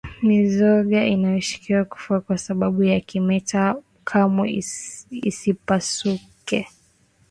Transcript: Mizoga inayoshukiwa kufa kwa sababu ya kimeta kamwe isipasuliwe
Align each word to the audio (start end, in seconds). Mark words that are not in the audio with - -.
Mizoga 0.23 1.05
inayoshukiwa 1.05 1.85
kufa 1.85 2.21
kwa 2.21 2.37
sababu 2.37 2.83
ya 2.83 2.99
kimeta 2.99 3.75
kamwe 4.03 4.61
isipasuliwe 5.29 6.67